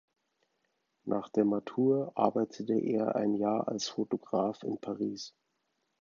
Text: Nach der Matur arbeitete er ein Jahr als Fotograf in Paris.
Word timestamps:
Nach 1.03 1.29
der 1.29 1.45
Matur 1.45 2.11
arbeitete 2.15 2.73
er 2.73 3.15
ein 3.15 3.35
Jahr 3.35 3.67
als 3.67 3.87
Fotograf 3.87 4.63
in 4.63 4.79
Paris. 4.79 5.35